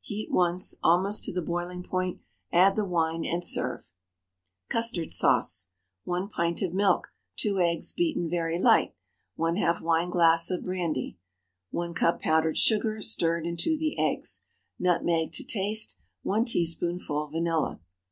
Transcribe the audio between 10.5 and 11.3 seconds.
of brandy.